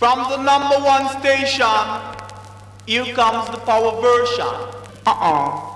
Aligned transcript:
From 0.00 0.30
the 0.30 0.38
number 0.38 0.76
one 0.76 1.10
station, 1.20 1.66
here 2.86 3.04
comes 3.14 3.50
the 3.50 3.58
power 3.58 4.00
version. 4.00 4.46
Uh-uh. 5.04 5.69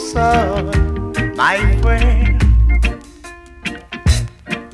Son, 0.00 1.12
my 1.36 1.58
friend. 1.82 2.40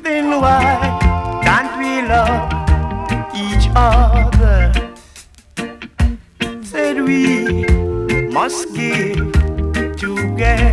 Then 0.01 0.41
why 0.41 1.41
can't 1.43 1.77
we 1.77 2.01
love 2.07 2.47
each 3.35 3.69
other? 3.75 4.71
Said 6.63 7.01
we 7.03 7.65
must 8.31 8.73
give 8.73 9.31
together. 9.97 10.66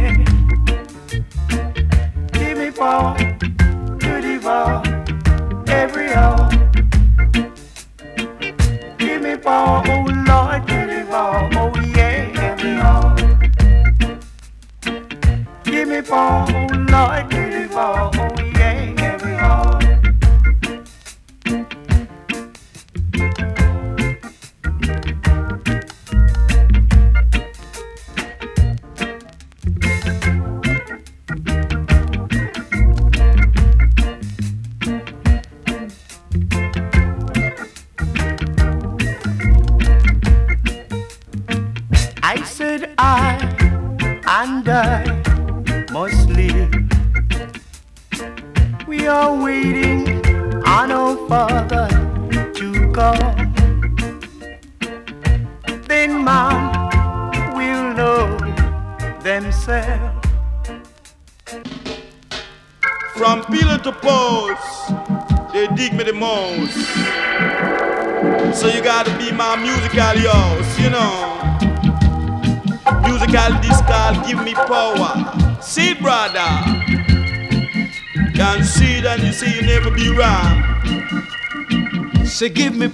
Say, 82.44 82.50
give 82.50 82.76
me 82.76 82.88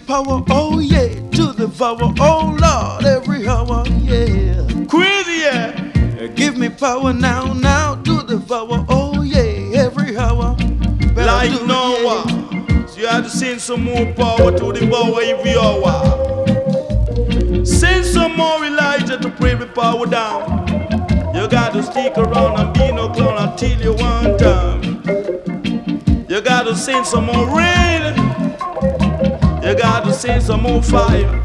fire. 30.90 31.40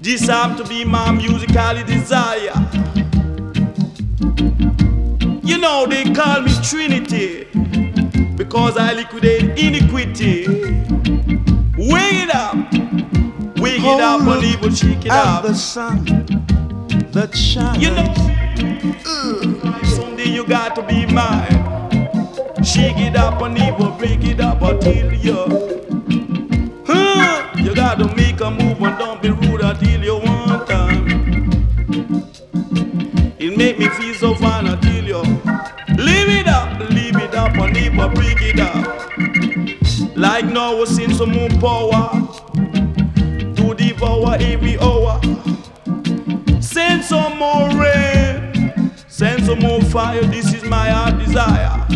This 0.00 0.26
have 0.26 0.56
to 0.56 0.64
be 0.68 0.84
my 0.84 1.12
musical 1.12 1.74
desire. 1.84 2.52
You 5.44 5.58
know 5.58 5.86
they 5.86 6.12
call 6.12 6.42
me 6.42 6.50
Trinity 6.62 7.44
because 8.36 8.76
I 8.76 8.94
liquidate 8.94 9.56
iniquity. 9.56 10.48
Wake 11.78 12.24
it 12.24 12.34
up, 12.34 12.56
wake 13.60 13.82
it 13.82 14.00
up, 14.00 14.24
believe 14.24 14.54
evil 14.54 14.70
shake 14.70 15.06
it 15.06 15.12
up. 15.12 15.44
the 15.44 15.54
sun 15.54 16.04
that 17.12 17.36
shines. 17.36 17.78
You 17.80 17.90
know, 17.90 18.12
uh, 19.06 19.84
someday 19.84 20.30
you 20.30 20.44
got 20.44 20.74
to 20.74 20.82
be 20.82 21.06
mine. 21.06 21.62
Shake 22.64 22.98
it 22.98 23.14
up 23.14 23.40
and 23.42 23.56
evil, 23.56 23.92
break 23.92 24.24
it 24.24 24.40
up 24.40 24.62
until 24.62 25.12
you. 25.14 25.83
It 33.54 33.58
make 33.58 33.78
me 33.78 33.88
feel 33.90 34.14
so 34.14 34.34
fine 34.34 34.66
until 34.66 35.04
you 35.04 35.22
leave 35.96 36.28
it 36.28 36.48
up, 36.48 36.76
leave 36.90 37.14
it 37.14 37.36
up 37.36 37.54
and 37.54 37.76
even 37.76 38.12
break 38.12 38.38
it 38.40 38.58
up. 38.58 40.16
Like 40.16 40.46
now 40.46 40.76
we 40.76 40.86
send 40.86 41.14
some 41.14 41.30
more 41.30 41.48
power 41.60 42.10
to 43.54 43.74
devour 43.76 44.36
every 44.40 44.76
hour. 44.78 45.20
Send 46.60 47.04
some 47.04 47.38
more 47.38 47.68
rain, 47.78 48.90
send 49.06 49.44
some 49.44 49.60
more 49.60 49.80
fire. 49.82 50.22
This 50.22 50.52
is 50.52 50.64
my 50.64 50.88
heart 50.88 51.20
desire. 51.20 51.86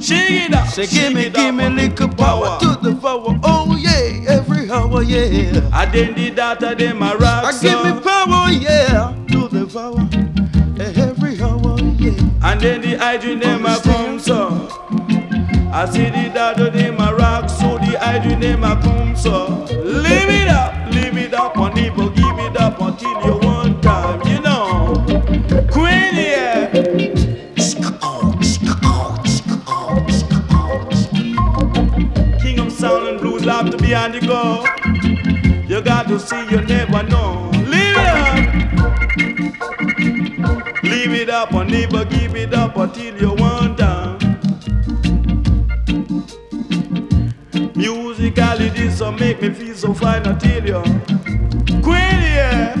Shake 0.00 0.48
it 0.48 0.54
up, 0.54 0.66
Say, 0.66 0.86
shake 0.86 0.90
give 0.90 1.12
me, 1.12 1.26
it 1.26 1.34
give 1.34 1.54
me 1.54 1.68
little 1.68 2.08
power 2.08 2.58
to 2.58 2.78
the 2.82 2.96
power. 3.00 3.38
Oh 3.44 3.76
yeah, 3.78 4.28
every 4.28 4.68
hour, 4.68 5.04
yeah. 5.04 5.70
I 5.72 5.86
did 5.86 6.34
that, 6.34 6.64
I 6.64 6.74
did 6.74 6.96
my 6.96 7.14
rock 7.14 7.44
I 7.44 7.52
give 7.60 7.84
me 7.84 8.00
power, 8.00 8.50
yeah, 8.50 9.14
And 12.50 12.60
then 12.60 12.80
the 12.80 12.96
hydrogen 12.96 13.38
them 13.38 13.64
a 13.64 13.80
come 13.80 14.18
so. 14.18 14.68
I 15.72 15.88
see 15.88 16.10
the 16.10 16.32
dada 16.34 16.68
them 16.68 16.98
a 16.98 17.14
rock 17.14 17.48
so 17.48 17.78
the 17.78 17.96
hydrogen 17.96 18.40
them 18.40 18.64
a 18.64 18.74
come 18.82 19.14
so. 19.14 19.66
Leave 19.84 20.28
it 20.28 20.48
up, 20.48 20.92
leave 20.92 21.16
it 21.16 21.32
up 21.32 21.56
on 21.56 21.72
people, 21.74 22.10
give 22.10 22.38
it 22.40 22.60
up 22.60 22.80
until 22.80 23.24
you 23.24 23.38
want 23.38 23.80
time, 23.84 24.20
you 24.26 24.40
know. 24.40 24.94
Queen 25.70 26.12
yeah. 26.16 26.72
King 32.42 32.58
of 32.58 32.72
sound 32.72 33.06
and 33.06 33.20
blues 33.20 33.44
love 33.44 33.70
to 33.70 33.78
be 33.78 33.94
on 33.94 34.10
the 34.10 34.20
go. 34.26 34.64
You 35.68 35.80
got 35.82 36.08
to 36.08 36.18
see, 36.18 36.50
you 36.50 36.62
never 36.62 37.04
know. 37.04 37.49
Leave 41.00 41.12
it 41.12 41.30
up 41.30 41.54
or 41.54 41.64
never 41.64 42.04
give 42.04 42.36
it 42.36 42.52
up 42.52 42.76
until 42.76 43.16
you 43.18 43.32
want 43.32 43.78
down. 43.78 44.18
Musically, 47.74 48.68
this 48.68 49.00
will 49.00 49.12
make 49.12 49.40
me 49.40 49.48
feel 49.48 49.74
so 49.74 49.94
fine 49.94 50.26
until 50.26 50.62
you 50.62 50.82
quit 51.80 52.20
yeah. 52.36 52.74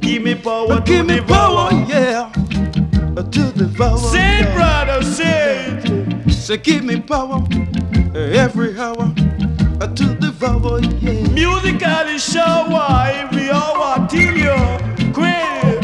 Give 0.00 0.24
me 0.24 0.34
power 0.34 0.80
to 0.80 0.82
Give 0.84 1.06
me 1.06 1.20
devour. 1.20 1.70
power, 1.70 1.84
yeah. 1.86 2.32
To 3.30 3.68
power. 3.78 3.98
Say, 3.98 4.40
yeah. 4.40 4.54
brother, 4.56 5.04
say. 5.04 6.32
Say, 6.32 6.56
give 6.56 6.82
me 6.82 7.00
power 7.00 7.46
every 8.12 8.76
hour. 8.76 9.14
To 9.78 10.06
the 10.18 10.34
power, 10.40 10.80
yeah. 10.80 11.28
Musically, 11.28 12.18
shower 12.18 13.08
every 13.12 13.50
hour 13.52 14.04
till 14.08 14.36
you 14.36 15.12
quit. 15.12 15.81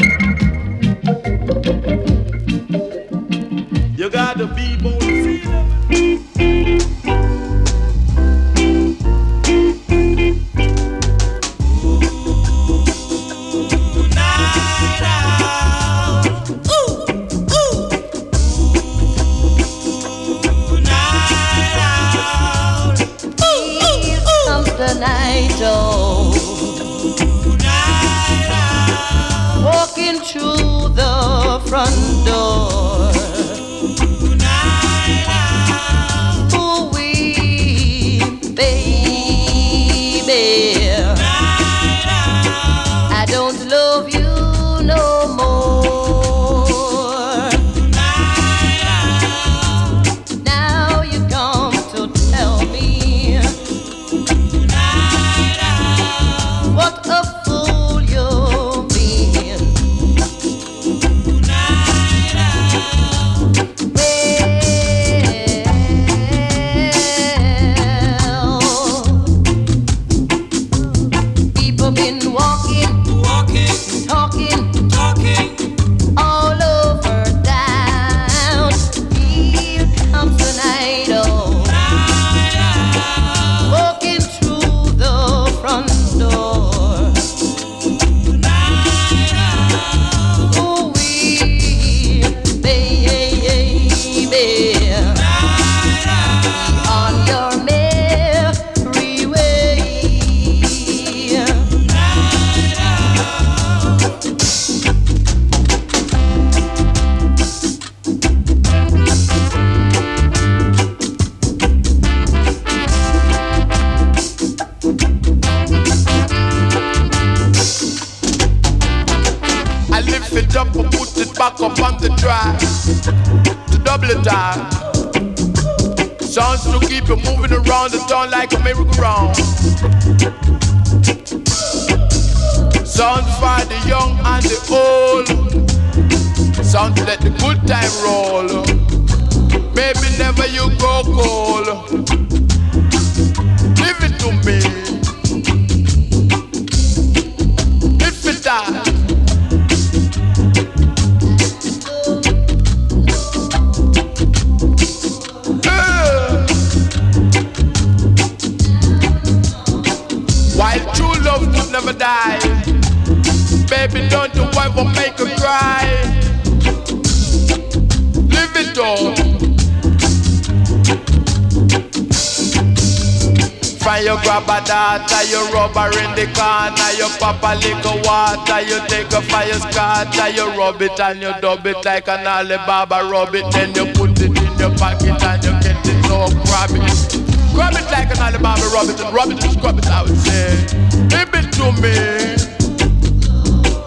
You 180.35 180.47
rub 180.57 180.81
it 180.81 180.99
and 180.99 181.21
you 181.21 181.33
dub 181.41 181.65
it 181.65 181.83
like 181.85 182.07
an 182.07 182.27
Alibaba 182.27 183.09
rub 183.09 183.35
it, 183.35 183.45
then 183.51 183.73
you 183.75 183.91
put 183.93 184.19
it 184.21 184.29
in 184.29 184.59
your 184.59 184.75
pocket 184.77 185.21
and 185.23 185.43
you 185.43 185.51
get 185.61 185.85
it 185.85 185.99
so 186.05 186.27
grab 186.45 186.71
it. 186.71 187.19
Grab 187.53 187.73
it 187.73 187.85
like 187.91 188.09
an 188.11 188.19
Alibaba 188.19 188.65
rub 188.73 188.89
it 188.89 188.99
and 188.99 189.13
rub 189.13 189.29
it 189.31 189.43
and 189.43 189.53
scrub 189.53 189.77
it, 189.77 189.87
I 189.87 190.03
would 190.03 190.17
say. 190.17 190.65
Give 191.07 191.29
it 191.33 191.51
to 191.57 191.71
me. 191.81 191.95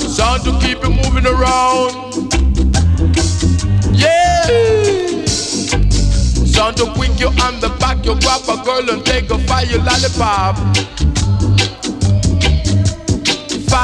Sound 0.09 0.45
to 0.45 0.53
keep 0.61 0.83
you 0.83 0.91
moving 0.91 1.27
around. 1.27 2.33
Yeah. 3.93 5.27
Sound 6.47 6.77
to 6.77 6.93
quick 6.95 7.19
you 7.19 7.29
on 7.43 7.61
the 7.61 7.75
back, 7.81 8.05
you 8.05 8.15
grab 8.21 8.43
a 8.49 8.63
girl 8.65 8.91
and 8.91 9.05
take 9.05 9.31
a 9.31 9.39
fire 9.47 9.79
lollipop. 9.79 11.02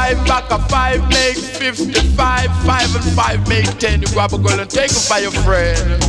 Five 0.08 0.26
back 0.26 0.70
five 0.70 1.06
make 1.10 1.36
fifty-five, 1.36 2.48
five 2.64 2.94
and 2.96 3.04
five 3.14 3.46
make 3.46 3.66
ten. 3.76 4.00
You 4.00 4.08
grab 4.08 4.32
a 4.32 4.38
girl 4.38 4.58
and 4.58 4.70
take 4.70 4.90
a 4.90 5.20
your 5.20 5.32
friend. 5.44 6.00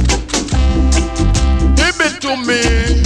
Give 1.75 1.99
it 1.99 2.21
to 2.21 2.37
me. 2.47 3.03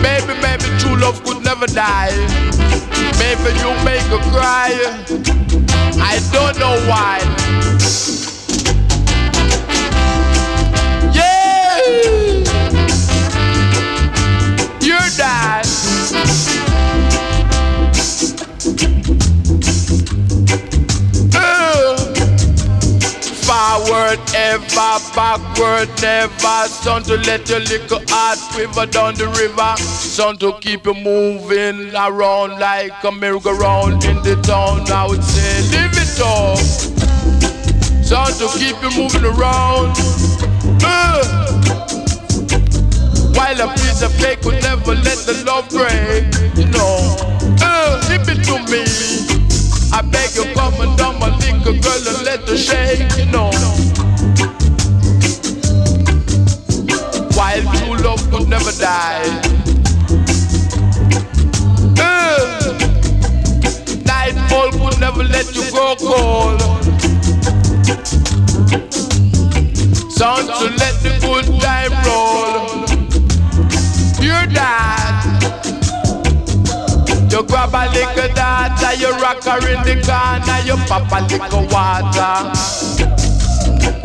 Baby, 0.00 0.40
baby, 0.40 0.64
true 0.78 0.96
love 0.96 1.22
could 1.22 1.44
never 1.44 1.66
die. 1.66 2.16
Maybe 3.18 3.52
you 3.60 3.74
make 3.84 4.00
her 4.08 4.22
cry. 4.32 4.72
I 6.00 6.18
don't 6.32 6.58
know 6.58 6.80
why. 6.88 8.13
Forward 23.74 24.20
ever, 24.36 24.98
backward 25.16 25.88
never. 26.00 26.68
Son 26.68 27.02
to 27.02 27.16
let 27.26 27.48
your 27.48 27.58
little 27.58 27.98
heart 28.08 28.38
quiver 28.52 28.86
down 28.86 29.16
the 29.16 29.26
river. 29.26 29.76
Son 29.82 30.36
to 30.36 30.52
keep 30.60 30.86
you 30.86 30.94
moving 30.94 31.92
around 31.92 32.60
like 32.60 32.92
a 33.02 33.10
merry-go-round 33.10 34.04
in 34.04 34.14
the 34.22 34.40
town. 34.46 34.84
Now 34.84 35.10
it's 35.10 35.26
say, 35.26 35.62
live 35.74 35.90
it 35.90 36.20
up. 36.22 36.58
Son 38.04 38.30
to 38.38 38.46
keep 38.58 38.80
you 38.80 38.90
moving 38.96 39.24
around. 39.24 39.90
Uh. 40.78 41.24
While 43.34 43.60
a 43.60 43.74
piece 43.74 44.02
of 44.02 44.16
cake 44.18 44.44
would 44.44 44.62
never 44.62 44.94
let 44.94 45.18
the 45.26 45.42
love 45.44 45.68
break, 45.70 46.30
you 46.56 46.70
know. 46.70 47.16
Uh, 47.60 48.00
give 48.06 48.28
it 48.28 48.44
to 48.44 48.54
me. 48.70 49.33
I 49.96 50.02
beg 50.02 50.34
you, 50.34 50.52
come 50.54 50.74
and 50.80 50.98
down 50.98 51.20
my 51.20 51.28
little 51.36 51.72
girl 51.80 52.08
and 52.08 52.24
let 52.24 52.40
her 52.48 52.56
shake, 52.56 53.16
you 53.16 53.26
know. 53.26 53.52
While 57.36 57.62
true 57.78 57.96
love 58.02 58.28
could 58.28 58.48
never 58.48 58.72
die. 58.72 59.22
Nightfall 64.04 64.72
could 64.72 64.98
never 64.98 65.22
let 65.22 65.54
you 65.54 65.70
go 65.70 65.94
cold. 65.94 66.60
Sound 70.10 70.48
to 70.58 70.66
let 70.74 70.94
the 71.04 71.18
good 71.22 71.46
time 71.60 71.92
roll. 72.04 72.84
You're 74.20 74.46
that. 74.54 75.03
You 77.34 77.42
grab 77.42 77.74
a 77.74 77.90
little 77.90 78.32
data, 78.32 78.96
you 78.96 79.10
rock 79.18 79.42
her 79.42 79.58
in 79.66 79.82
the 79.82 79.98
corner, 80.06 80.58
you 80.62 80.76
pop 80.86 81.10
a 81.10 81.18
little 81.26 81.66
water. 81.66 82.46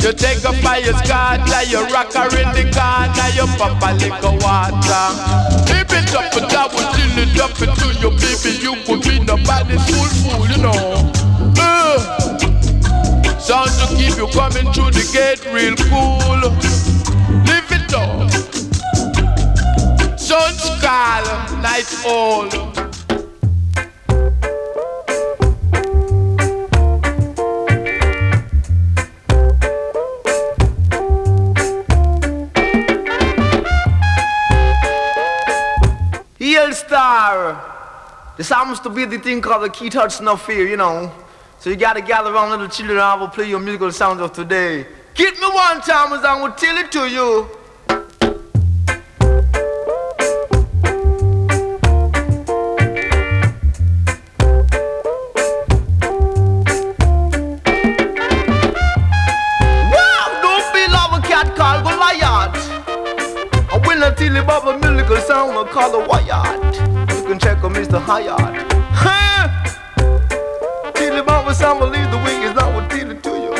You 0.02 0.12
take 0.12 0.42
a 0.42 0.52
fire 0.60 0.92
scatter, 0.98 1.62
you 1.70 1.78
rock 1.94 2.12
her 2.14 2.26
in 2.26 2.50
the 2.58 2.66
corner, 2.74 3.30
you 3.30 3.46
pop 3.54 3.78
a 3.86 3.94
little 4.02 4.34
water. 4.42 5.14
Keep 5.62 5.94
it 5.94 6.10
up 6.12 6.34
and 6.34 6.50
down 6.50 6.70
till 6.74 7.18
it 7.22 7.38
up 7.38 7.54
into 7.62 7.94
you, 8.02 8.10
baby. 8.18 8.58
You 8.58 8.74
could 8.82 9.02
be 9.06 9.22
nobody's 9.22 9.78
fool, 9.86 10.10
fool, 10.26 10.50
you 10.50 10.58
know. 10.60 11.12
Uh, 11.56 12.02
sound 13.38 13.70
to 13.78 13.94
keep 13.94 14.16
you 14.16 14.26
coming 14.34 14.66
through 14.72 14.90
the 14.90 15.06
gate 15.14 15.46
real 15.54 15.76
cool. 15.86 16.50
Live 17.46 17.70
it 17.70 17.94
up. 17.94 18.28
Sun's 20.18 20.66
call, 20.82 21.22
night 21.62 21.86
all. 22.04 22.89
Star. 37.20 38.32
This 38.38 38.48
happens 38.48 38.80
to 38.80 38.88
be 38.88 39.04
the 39.04 39.18
thing 39.18 39.42
called 39.42 39.62
the 39.64 39.68
key 39.68 39.90
touch 39.90 40.22
no 40.22 40.36
fear, 40.36 40.66
you 40.66 40.78
know. 40.78 41.12
So 41.58 41.68
you 41.68 41.76
gotta 41.76 42.00
gather 42.00 42.32
around 42.32 42.48
little 42.48 42.66
children 42.66 42.96
and 42.96 43.04
I 43.04 43.14
will 43.14 43.28
play 43.28 43.46
your 43.46 43.60
musical 43.60 43.92
sounds 43.92 44.22
of 44.22 44.32
today. 44.32 44.86
Get 45.14 45.34
me 45.34 45.46
one 45.46 45.82
time 45.82 46.14
as 46.14 46.24
I 46.24 46.40
will 46.40 46.52
tell 46.52 46.78
it 46.78 46.90
to 46.92 47.10
you. 47.10 47.60
I 65.60 65.64
call 65.64 65.92
the 65.92 66.08
Wyatt. 66.08 66.99
Can 67.60 67.74
Mr. 67.74 68.00
You 70.96 71.20
about 71.20 71.44
my 71.44 71.52
sound, 71.52 71.80
believe 71.80 72.10
the 72.10 72.16
wing 72.18 72.42
is 72.42 72.54
not 72.54 72.72
what 72.72 72.88
tell 72.88 73.10
it 73.10 73.22
to 73.22 73.30
you. 73.30 73.50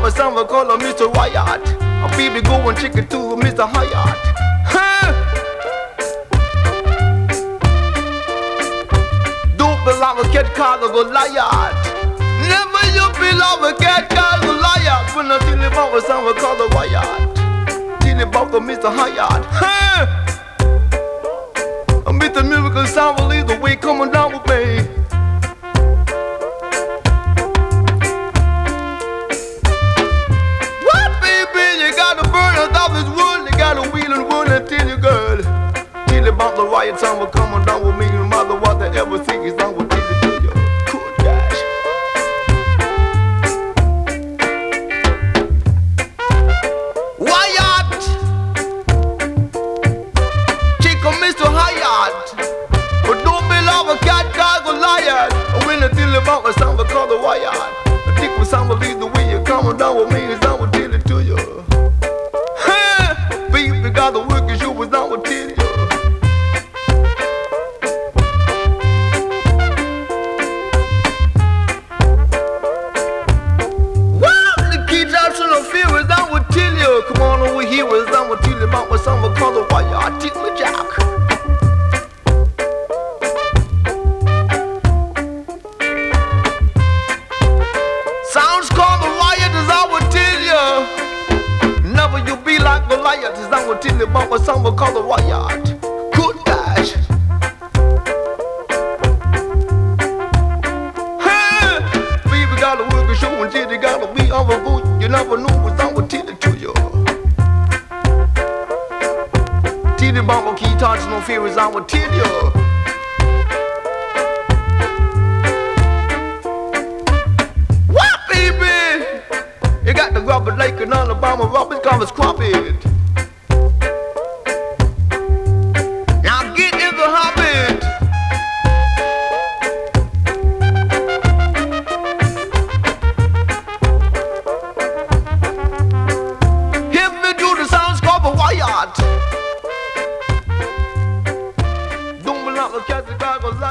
My 0.00 0.08
sound, 0.08 0.38
I 0.38 0.44
call 0.44 0.72
him 0.72 0.80
Mr. 0.80 1.12
Wyatt. 1.14 1.60
A 1.82 2.08
baby 2.16 2.40
go 2.40 2.66
and 2.68 2.78
check 2.78 2.96
it 2.96 3.10
to 3.10 3.36
Mr. 3.36 3.68
Hyatt. 3.68 4.16
Huh? 4.64 5.12
Don't 9.56 9.84
be 9.84 9.92
love 10.00 10.18
a 10.18 10.28
cat 10.32 10.54
called 10.54 10.84
a 10.84 10.88
Goliath. 10.92 11.76
Never 12.48 12.84
you 12.96 13.06
be 13.20 13.36
love 13.36 13.62
a 13.64 13.74
cat 13.76 14.08
called 14.08 14.42
Goliath. 14.42 15.14
When 15.14 15.30
I 15.30 15.38
tell 15.40 15.58
you 15.58 15.66
about 15.66 15.92
my 15.92 16.00
sound, 16.00 16.26
I 16.26 16.32
call 16.40 16.56
the 16.56 16.74
Wyatt 16.74 17.34
tell 18.14 18.16
you 18.16 18.30
about 18.30 18.52
Mr. 18.60 18.94
Hyatt. 18.94 19.44
Huh? 19.50 20.23
A 22.34 22.36
Mr. 22.36 22.48
Miracle 22.48 22.86
sound 22.86 23.20
will 23.20 23.28
lead 23.28 23.46
the 23.46 23.56
way 23.60 23.76
coming 23.76 24.10
down 24.10 24.32
with 24.32 24.42
me. 24.48 24.82
What, 30.82 31.10
baby? 31.22 31.64
You 31.78 31.94
gotta 31.94 32.24
burn 32.24 32.56
out 32.58 32.74
all 32.74 32.90
this 32.92 33.08
wood. 33.08 33.48
You 33.48 33.56
gotta 33.56 33.88
wheel 33.90 34.12
and 34.12 34.26
wood 34.26 34.48
and 34.48 34.68
tell 34.68 34.88
you, 34.88 34.96
girl. 34.96 35.42
Tell 36.08 36.24
you 36.24 36.32
about 36.32 36.56
the 36.56 36.66
riot 36.66 36.98
sound 36.98 37.20
will 37.20 37.28
coming 37.28 37.64
down 37.64 37.86
with 37.86 37.96
me. 37.98 38.06
No 38.06 38.26
matter 38.26 38.58
what 38.58 38.80
they 38.80 38.88
ever 38.98 39.18
think 39.22 39.44
is 39.44 39.54
down 39.54 39.76
with 39.76 39.83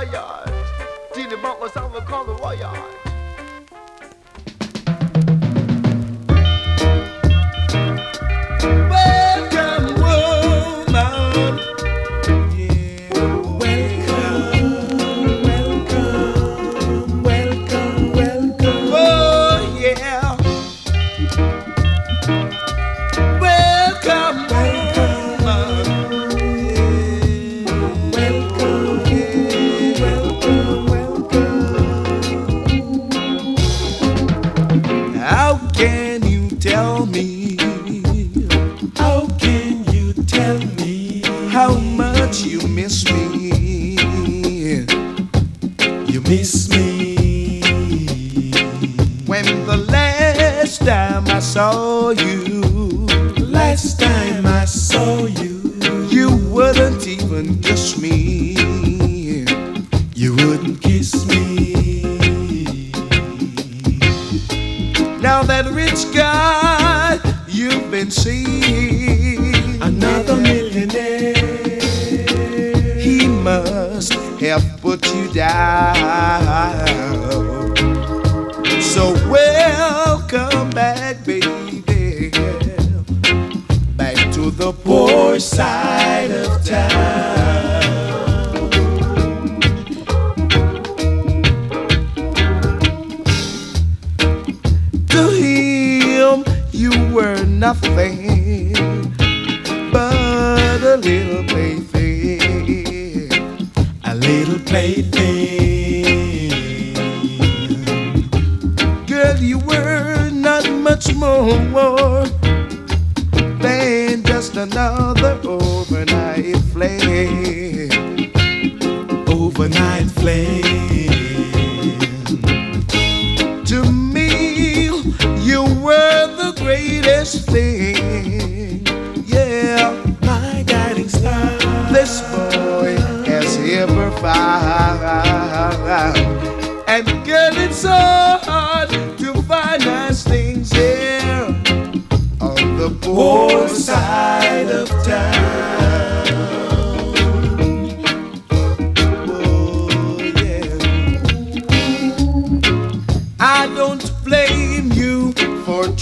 way 0.06 0.12
now. 0.12 0.54
all 2.12 2.26
the 2.26 2.34
way 2.44 3.03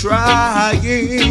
now. 0.03 1.30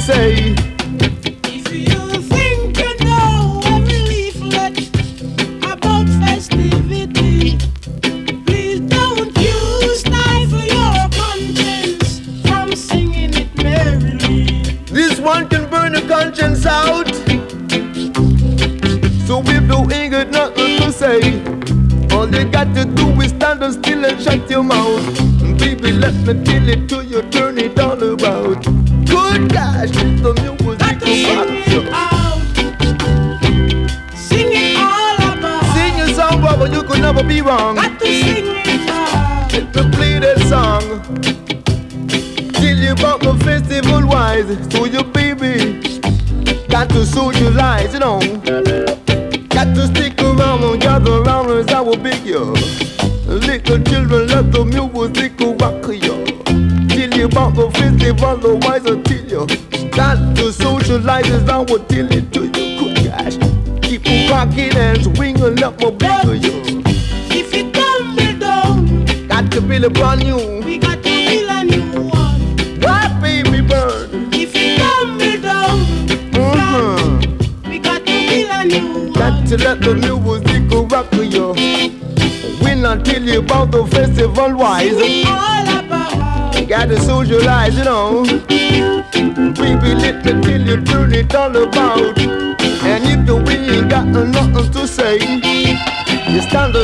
Say. 0.00 0.69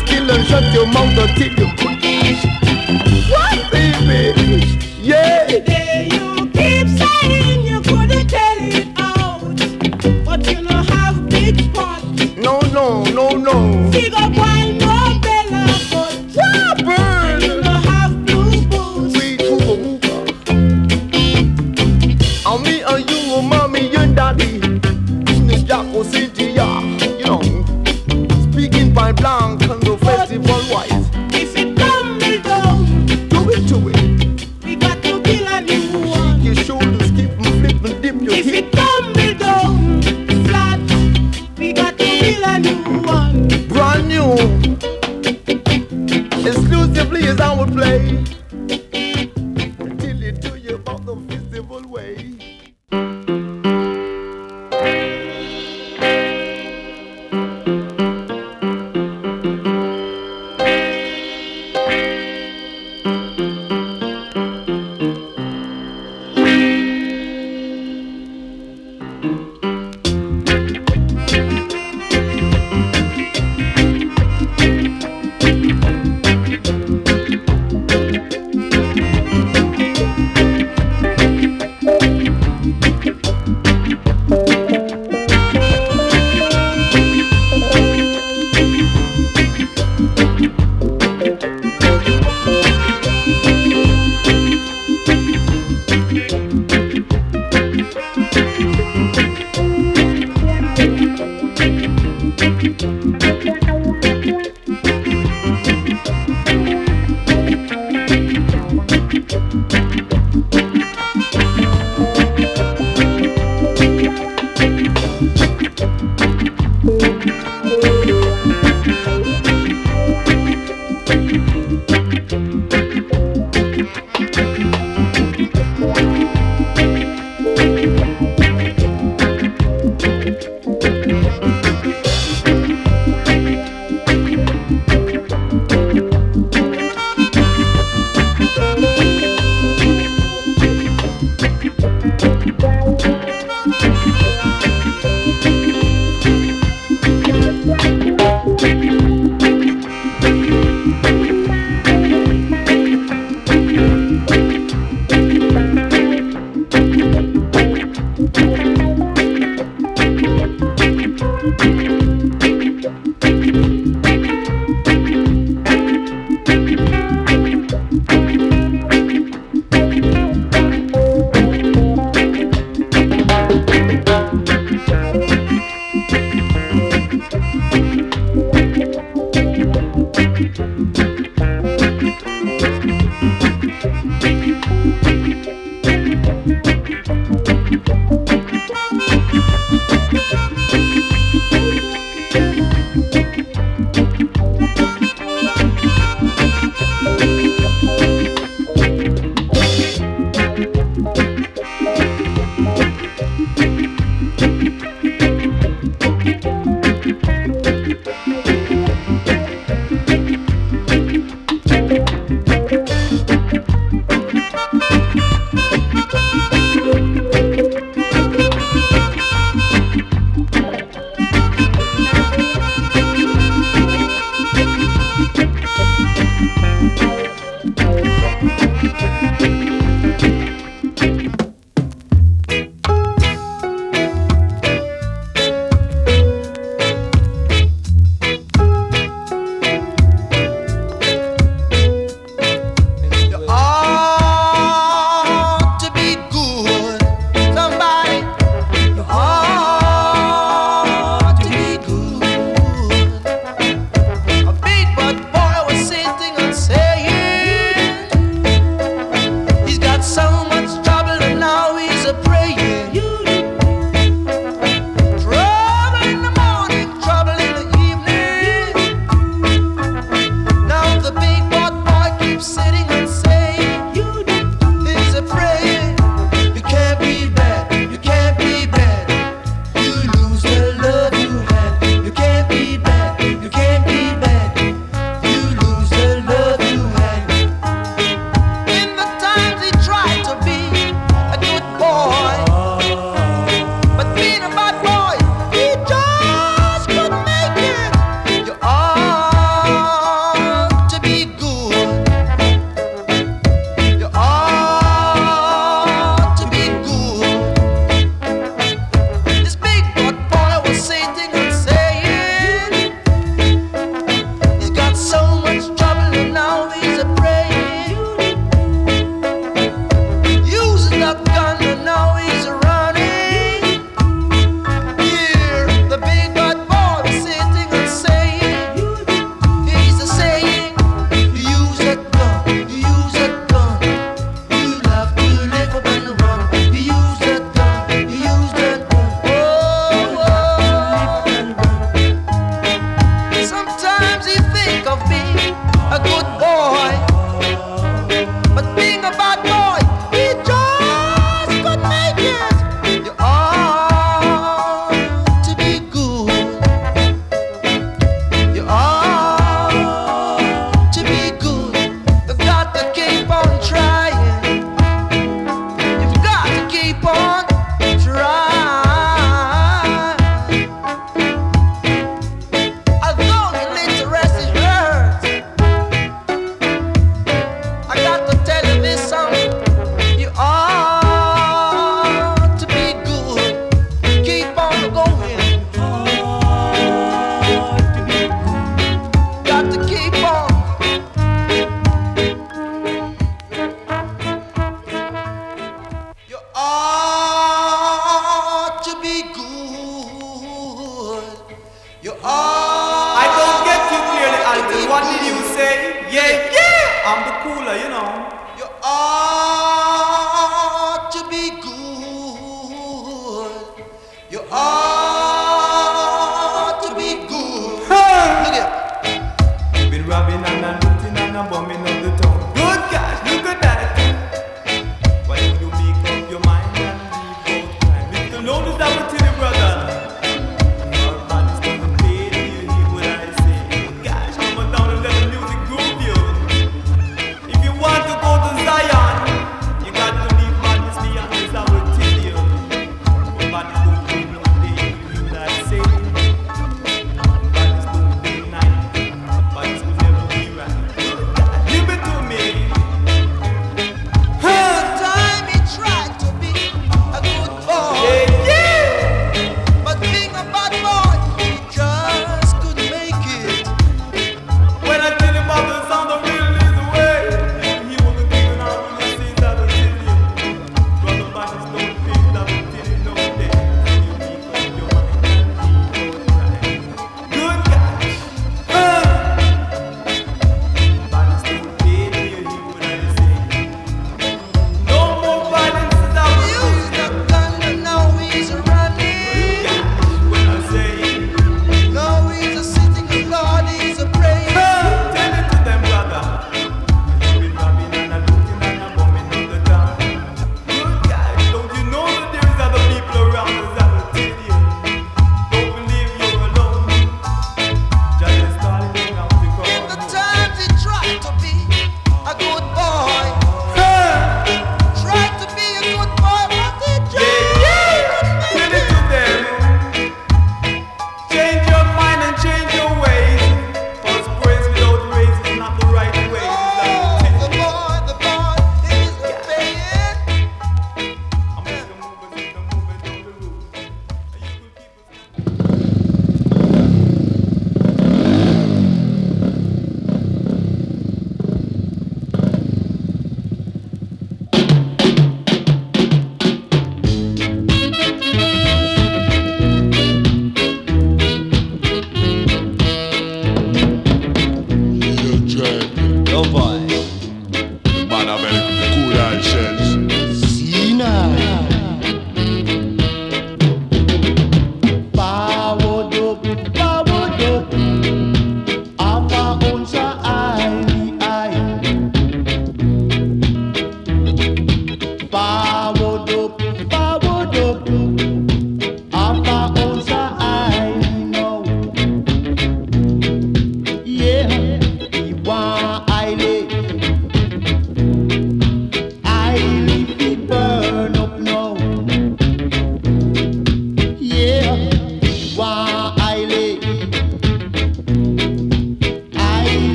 Stand 0.00 0.46
shut 0.46 0.74
your 0.74 0.86
mouth 0.86 1.18
until 1.18 1.52
you 1.58 1.83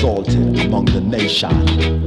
exalted 0.00 0.58
among 0.60 0.86
the 0.86 1.00
nations. 1.02 1.99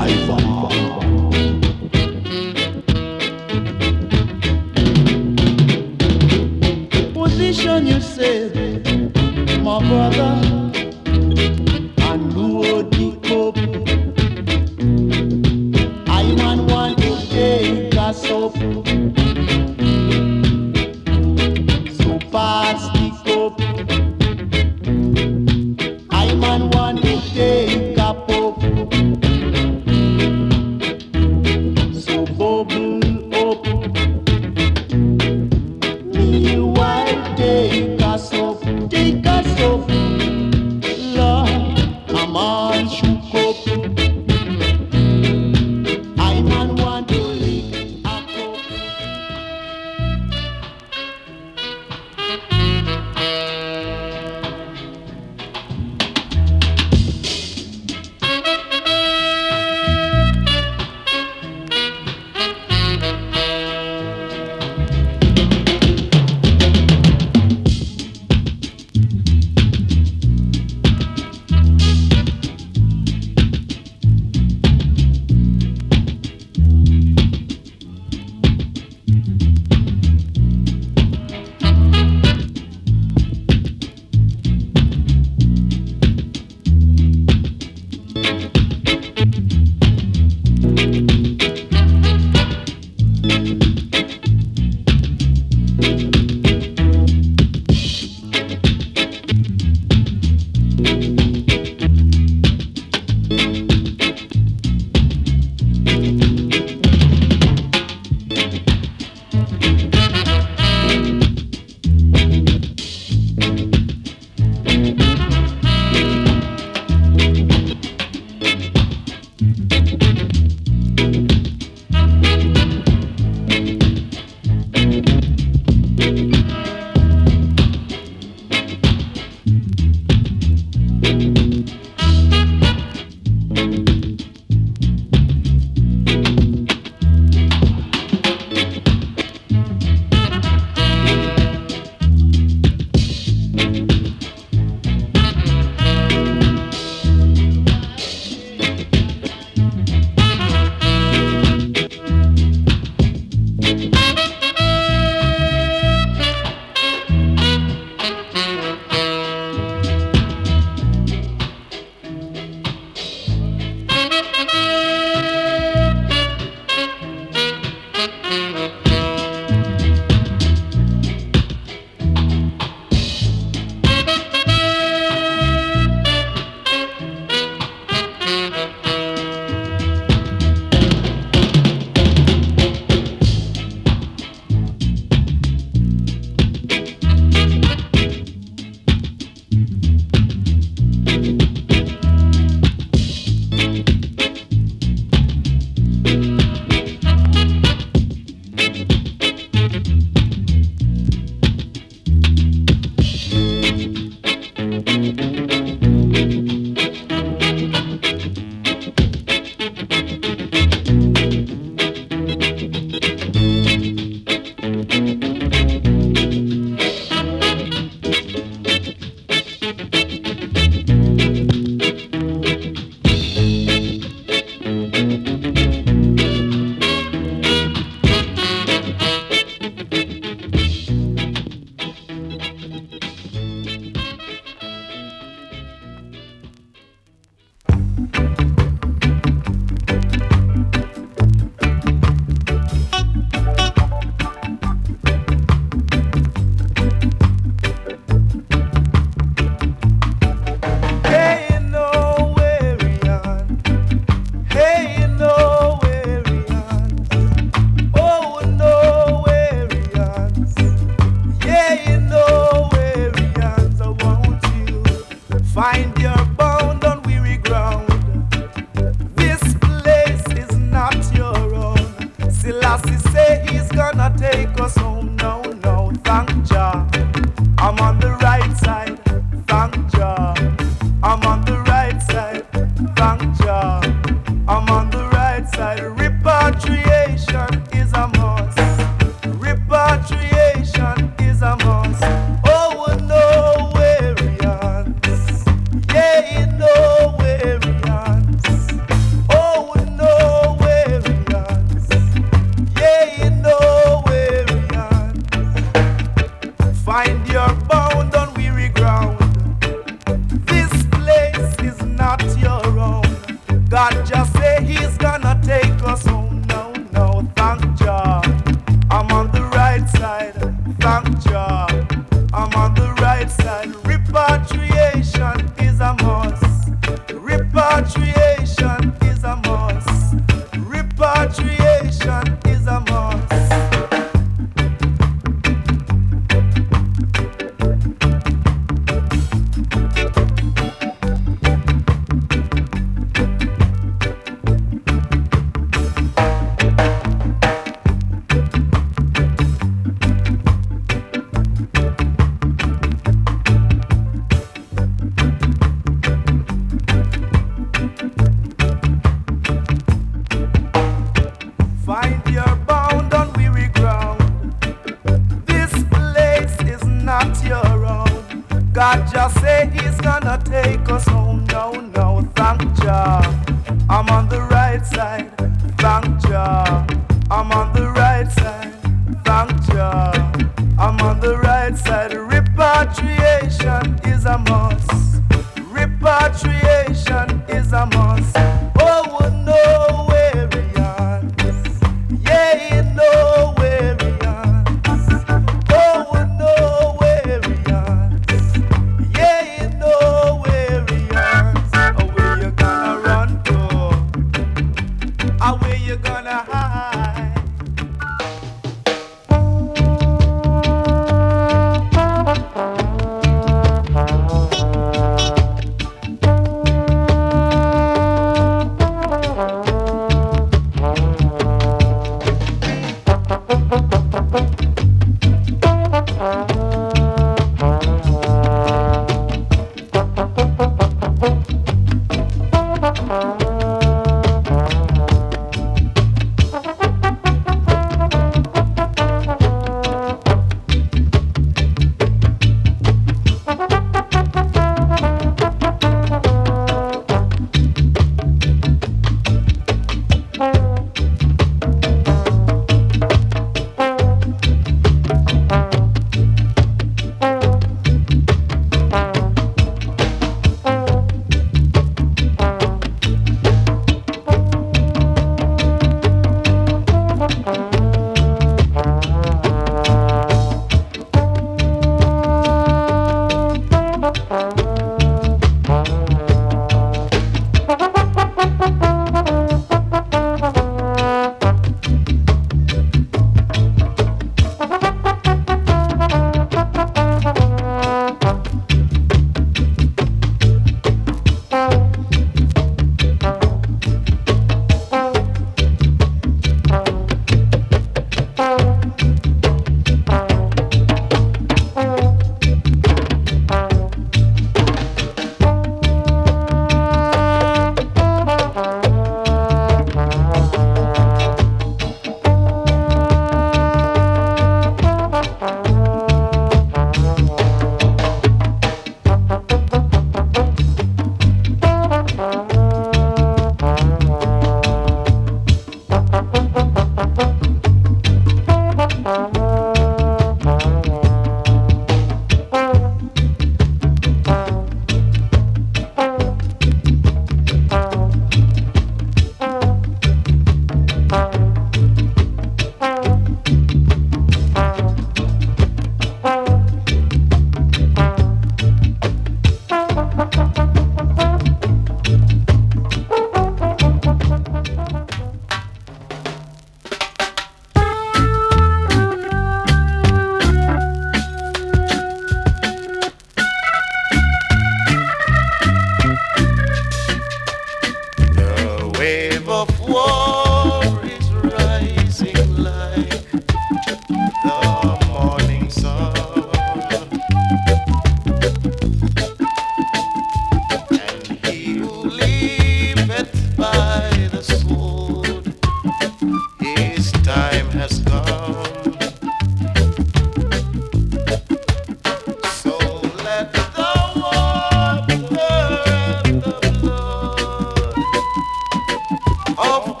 up. 599.63 600.00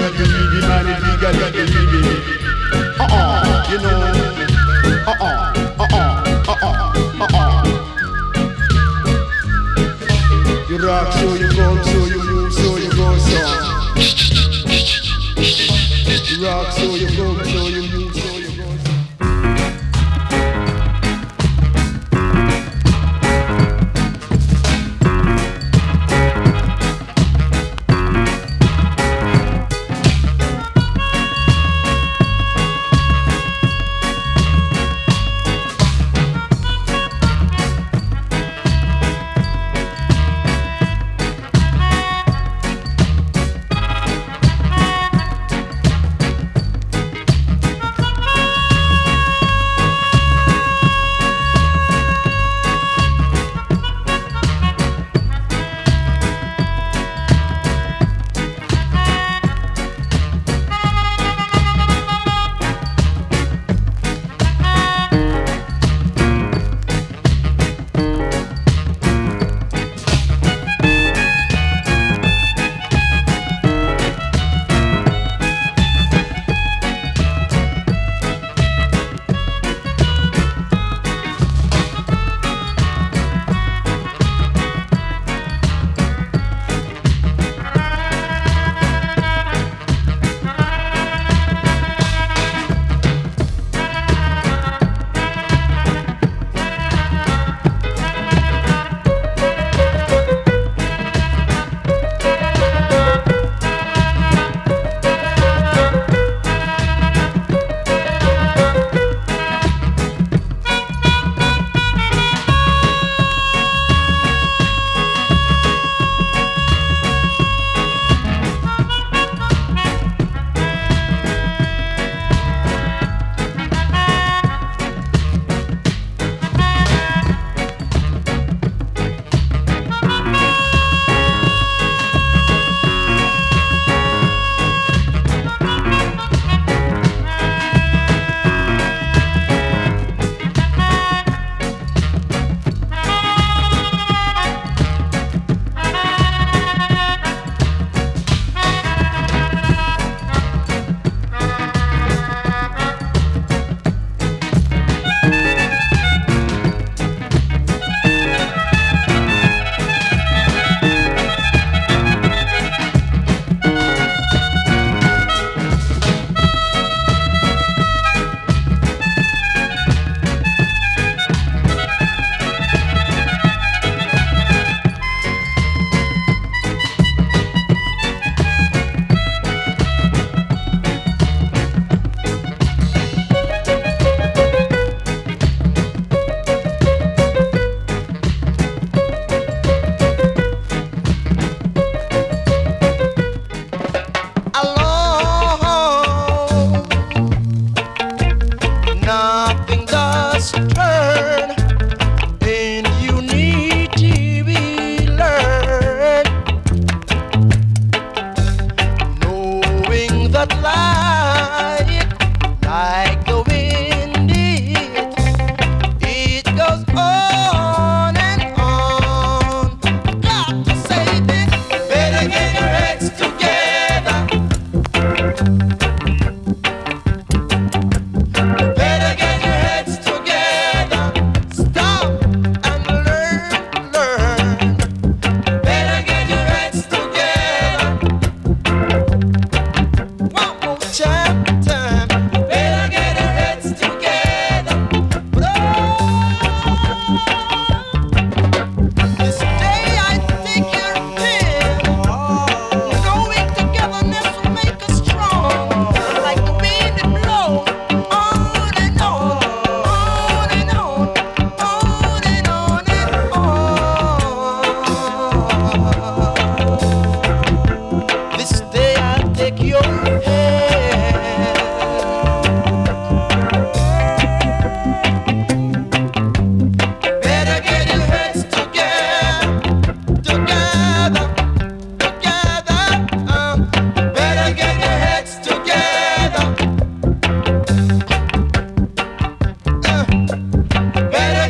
not 0.00 0.12
believe 0.16 0.52
in 0.56 0.60
man, 0.68 0.86
if 0.88 0.96
you 1.04 1.14
got 1.20 1.34
believe 1.52 1.94
in 1.98 2.04
it. 2.08 2.20
Uh-uh, 3.00 3.68
you 3.70 3.78
know. 3.84 4.00
Uh-uh, 5.06 5.28
uh-uh, 5.78 6.08
uh-uh, 6.48 7.24
uh-uh. 7.24 7.52
You 10.68 10.76
rock, 10.78 11.12
so 11.12 11.28
you 11.34 11.48
go, 11.52 11.66
so 11.82 11.98
you 12.06 12.20
move, 12.24 12.52
so 12.52 12.76
you 12.78 12.90
go, 12.90 13.18
so. 13.18 13.40
You 16.28 16.36
rock, 16.46 16.72
so 16.72 16.86
you 16.94 17.08
go, 17.16 17.26
so 17.42 17.68
you 17.68 17.82
move. 17.90 17.99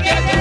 yeah, 0.05 0.27
yeah. 0.27 0.40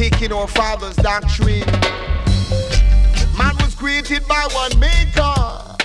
Taking 0.00 0.32
our 0.32 0.48
father's 0.48 0.96
doctrine. 0.96 1.68
Man 3.36 3.54
was 3.60 3.74
created 3.74 4.26
by 4.26 4.48
one 4.52 4.78
maker. 4.80 5.76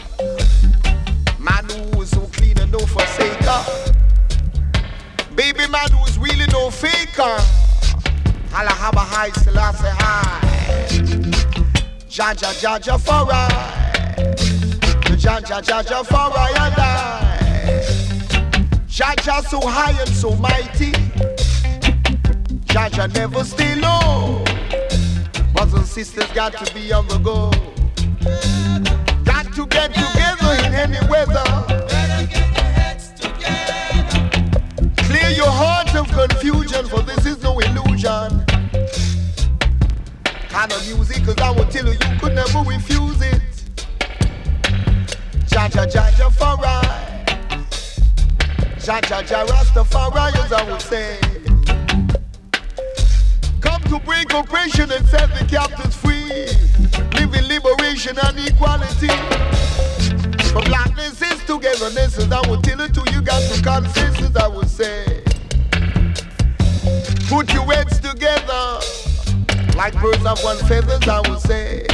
Man 1.38 1.68
who 1.68 1.98
was 1.98 2.12
so 2.12 2.22
clean 2.28 2.58
and 2.60 2.72
no 2.72 2.78
forsaker. 2.78 3.94
Baby 5.36 5.68
man 5.70 5.92
who's 5.92 6.18
really 6.18 6.46
no 6.54 6.72
faker. 6.72 7.38
Allah 8.56 8.70
have 8.70 8.96
a 8.96 9.00
high 9.00 9.32
Selassie 9.32 9.90
high. 9.90 10.40
Jah 12.08 12.34
Jah 12.34 12.54
Jaja 12.56 12.98
for 12.98 13.28
I. 13.34 13.50
Jah 15.18 15.42
Jah 15.42 15.60
Jaja 15.60 16.06
for 16.06 16.16
I 16.16 16.54
and 16.62 16.76
I. 16.78 16.80
Jah 18.88 19.14
Jah 19.22 19.42
so 19.42 19.60
high 19.60 19.92
and 20.00 20.10
so 20.10 20.34
mighty. 20.38 21.05
Jah 22.76 22.90
Jah 22.90 23.08
never 23.08 23.46
stay 23.46 23.74
low. 23.76 24.44
Brothers 25.54 25.74
and 25.76 25.86
sisters 25.86 26.30
got 26.34 26.52
to 26.58 26.74
be 26.74 26.92
on 26.92 27.08
the 27.08 27.20
go. 27.20 27.50
Got 29.24 29.46
to 29.56 29.66
get 29.68 29.94
together 29.94 30.52
in 30.60 30.74
any 30.74 31.00
weather. 31.10 31.42
Better 31.88 32.28
get 32.28 32.54
the 32.54 32.64
heads 32.76 33.12
together. 33.12 34.30
Clear 35.08 35.30
your 35.30 35.50
heart 35.50 35.96
of 35.96 36.06
confusion, 36.10 36.86
for 36.90 37.02
this 37.02 37.26
is 37.26 37.42
no 37.42 37.58
illusion. 37.60 38.44
Kind 40.50 40.74
of 40.74 40.86
music, 40.86 41.24
cause 41.24 41.40
I 41.40 41.52
will 41.52 41.68
tell 41.68 41.86
you, 41.86 41.94
you 41.94 42.20
could 42.20 42.36
never 42.36 42.60
refuse 42.60 43.22
it. 43.22 43.42
Ja 45.50 45.70
ja 45.74 45.86
ja 45.86 46.10
ja 46.20 46.30
for 46.30 46.58
right. 46.58 47.40
Ja 48.86 49.00
ja 49.10 49.22
ja 49.22 49.46
Rastafari, 49.46 50.38
as 50.44 50.52
I 50.52 50.70
would 50.70 50.82
say. 50.82 51.35
To 53.96 54.02
break 54.02 54.34
oppression 54.34 54.92
and 54.92 55.08
set 55.08 55.30
the 55.40 55.46
captives 55.46 55.96
free. 55.96 56.28
Living 57.18 57.48
liberation 57.48 58.18
and 58.22 58.38
equality. 58.46 59.08
For 60.52 60.62
blackness 60.64 61.22
is 61.22 61.42
togetherness, 61.46 62.18
as 62.18 62.30
I 62.30 62.46
will 62.50 62.62
tell 62.62 62.82
it 62.82 62.94
to 62.94 63.10
you, 63.14 63.22
got 63.22 63.42
to 63.54 63.64
consist, 63.64 64.20
as 64.20 64.36
I 64.36 64.48
would 64.50 64.68
say. 64.68 65.24
Put 67.30 67.54
your 67.54 67.64
heads 67.72 68.02
together, 68.02 68.82
like 69.78 69.94
birds 70.02 70.26
of 70.26 70.44
one 70.44 70.58
feather, 70.68 71.00
I 71.10 71.22
would 71.30 71.40
say. 71.40 71.88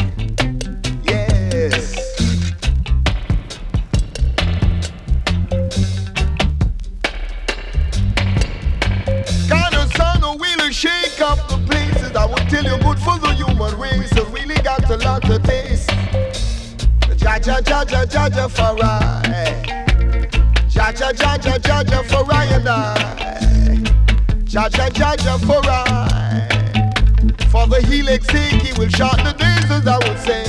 Places. 12.64 12.74
I 12.74 12.78
will 12.78 12.78
you, 12.78 12.84
good 12.84 13.00
for 13.00 13.20
the 13.20 13.34
human 13.34 13.80
race. 13.80 14.12
It 14.12 14.28
really 14.30 14.56
got 14.62 14.90
a 14.90 14.98
lot 14.98 15.22
to 15.24 15.40
taste. 15.40 15.90
Ja 17.22 17.38
ja 17.46 17.60
ja 17.68 17.84
ja 17.90 18.06
ja 18.12 18.28
ja 18.36 18.48
for 18.48 18.78
I. 18.82 19.02
Ja 20.70 20.92
ja 21.00 21.12
ja 21.12 21.38
ja 21.44 21.58
ja 21.68 21.82
ja 21.82 22.04
for 22.04 22.26
I 22.32 22.48
and 22.54 22.68
I. 22.68 22.96
Ja 24.48 24.70
ja 24.78 24.90
ja 24.96 25.16
ja 25.24 25.38
for 25.38 25.62
I. 25.66 25.86
For 27.50 27.68
the 27.68 27.82
helix 27.86 28.26
sake, 28.28 28.62
he 28.62 28.74
will 28.80 28.90
shorten 28.90 29.26
the 29.26 29.34
days, 29.34 29.72
as 29.72 29.86
I 29.88 29.98
would 30.08 30.20
say. 30.20 30.46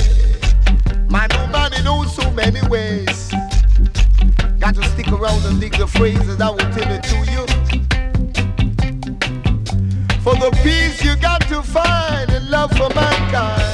Man, 1.09 1.29
oh 1.33 1.47
man, 1.47 1.71
he 1.73 1.83
knows 1.83 2.15
so 2.15 2.31
many 2.31 2.61
ways. 2.69 3.31
Got 4.59 4.75
to 4.75 4.83
stick 4.85 5.11
around 5.11 5.45
and 5.45 5.59
dig 5.59 5.73
the 5.73 5.85
phrases, 5.85 6.39
I 6.39 6.49
will 6.49 6.57
tell 6.57 6.91
it 6.91 7.03
to 7.03 7.31
you. 7.31 7.52
The 10.43 10.51
peace 10.61 11.01
you 11.01 11.15
got 11.15 11.39
to 11.47 11.63
find 11.63 12.29
in 12.29 12.51
love 12.51 12.71
for 12.71 12.89
mankind. 12.93 13.72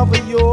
cover 0.00 0.24
your 0.24 0.49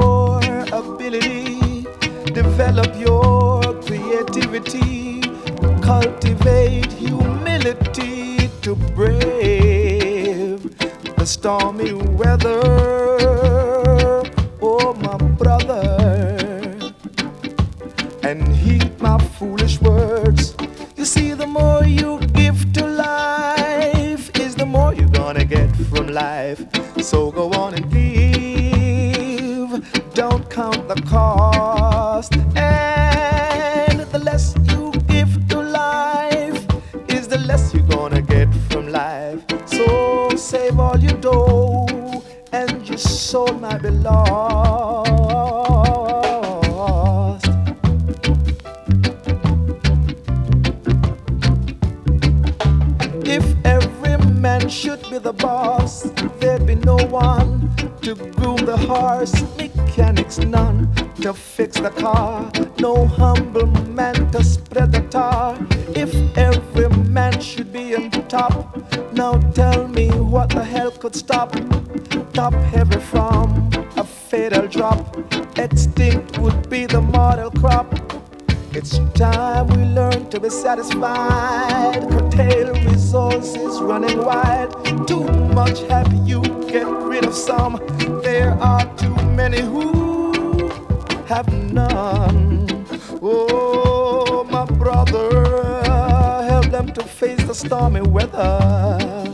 stormy 97.57 98.01
weather. 98.01 99.33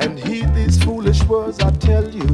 And 0.00 0.18
heed 0.18 0.54
these 0.54 0.82
foolish 0.84 1.22
words 1.24 1.58
I 1.60 1.70
tell 1.70 2.06
you. 2.06 2.28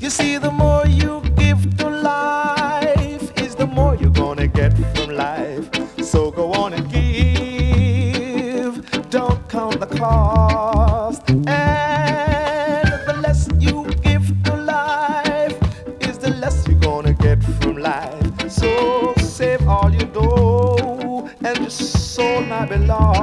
You 0.00 0.10
see, 0.10 0.38
the 0.38 0.50
more 0.50 0.84
you 0.86 1.22
give 1.36 1.76
to 1.78 1.88
life, 1.88 3.30
is 3.40 3.54
the 3.54 3.66
more 3.66 3.94
you're 3.94 4.10
gonna 4.10 4.48
get 4.48 4.76
from 4.94 5.10
life. 5.10 5.70
So 6.02 6.32
go 6.32 6.52
on 6.52 6.72
and 6.72 6.90
give. 6.90 8.74
Don't 9.10 9.48
count 9.48 9.78
the 9.78 9.86
cost. 9.86 11.22
And 11.30 11.46
the 13.08 13.14
less 13.22 13.48
you 13.60 13.84
give 14.02 14.26
to 14.44 14.56
life, 14.56 15.56
is 16.00 16.18
the 16.18 16.30
less 16.42 16.66
you're 16.66 16.80
gonna 16.80 17.12
get 17.12 17.40
from 17.60 17.76
life. 17.76 18.50
So 18.50 19.14
save 19.18 19.68
all 19.68 19.90
you 19.92 20.06
do, 20.20 21.30
and 21.46 21.58
your 21.58 21.70
soul 21.70 22.42
might 22.42 22.68
be 22.68 22.78
lost. 22.78 23.21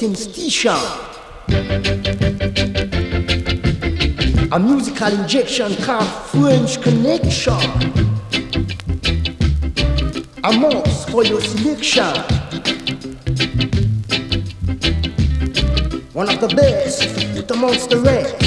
T-shirt. 0.00 0.72
A 4.50 4.58
musical 4.58 5.12
injection 5.12 5.76
called 5.76 6.08
French 6.30 6.80
Connection. 6.80 7.52
A 10.42 10.52
mouse 10.58 11.04
for 11.10 11.22
your 11.22 11.42
selection. 11.42 12.16
One 16.14 16.30
of 16.30 16.40
the 16.40 16.48
best, 16.56 17.50
amongst 17.50 17.90
the 17.90 17.98
rest. 17.98 18.39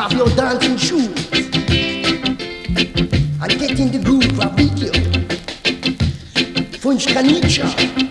off 0.00 0.12
your 0.14 0.28
dancing 0.30 0.78
shoes 0.78 1.28
and 3.42 3.58
get 3.58 3.78
in 3.78 3.92
the 3.92 4.00
groove 4.02 4.40
of 4.40 4.52
video. 4.56 4.92
French 6.78 7.06
Connection. 7.06 8.09